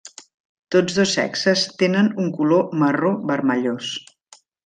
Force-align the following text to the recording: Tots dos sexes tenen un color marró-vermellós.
Tots 0.75 0.95
dos 0.99 1.11
sexes 1.17 1.65
tenen 1.83 2.09
un 2.25 2.33
color 2.39 2.65
marró-vermellós. 2.85 3.93